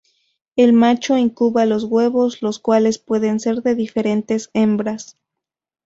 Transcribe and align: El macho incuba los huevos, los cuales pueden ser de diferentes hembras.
El 0.55 0.73
macho 0.73 1.15
incuba 1.15 1.67
los 1.67 1.83
huevos, 1.83 2.41
los 2.41 2.57
cuales 2.57 2.97
pueden 2.97 3.39
ser 3.39 3.61
de 3.61 3.75
diferentes 3.75 4.49
hembras. 4.55 5.19